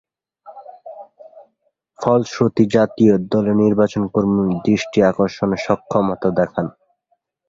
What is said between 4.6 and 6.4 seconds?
দৃষ্টি আকর্ষণে সক্ষমতা